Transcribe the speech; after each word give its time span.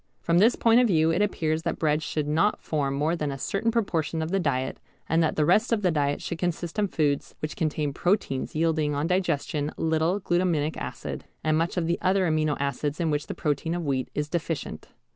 From 0.19 0.39
this 0.39 0.55
point 0.55 0.79
of 0.79 0.87
view 0.87 1.11
it 1.11 1.21
appears 1.21 1.61
that 1.61 1.77
bread 1.77 2.01
should 2.01 2.27
not 2.27 2.59
form 2.59 2.95
more 2.95 3.15
than 3.15 3.29
a 3.31 3.37
certain 3.37 3.69
proportion 3.69 4.23
of 4.23 4.31
the 4.31 4.39
diet, 4.39 4.79
and 5.07 5.21
that 5.21 5.35
the 5.35 5.45
rest 5.45 5.71
of 5.71 5.83
the 5.83 5.91
diet 5.91 6.23
should 6.23 6.39
consist 6.39 6.79
of 6.79 6.89
foods 6.91 7.35
which 7.37 7.55
contain 7.55 7.93
proteins 7.93 8.55
yielding 8.55 8.95
on 8.95 9.05
digestion 9.05 9.71
little 9.77 10.19
glutaminic 10.19 10.75
acid 10.75 11.25
and 11.43 11.55
much 11.55 11.77
of 11.77 11.85
the 11.85 11.99
other 12.01 12.27
amino 12.27 12.57
acids 12.59 12.99
in 12.99 13.11
which 13.11 13.27
the 13.27 13.35
protein 13.35 13.75
of 13.75 13.85
wheat 13.85 14.09
is 14.15 14.27
deficient. 14.27 14.87